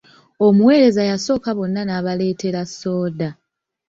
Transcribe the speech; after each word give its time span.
Omuweereza 0.47 1.01
yasooka 1.11 1.49
bonna 1.57 1.81
n'abaleetera 1.85 2.61
sooda. 2.79 3.29